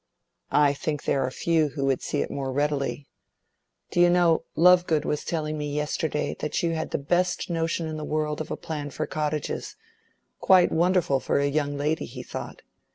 [0.55, 3.07] "I think there are few who would see it more readily.
[3.91, 7.97] Do you know, Lovegood was telling me yesterday that you had the best notion in
[7.97, 12.63] the world of a plan for cottages—quite wonderful for a young lady, he thought.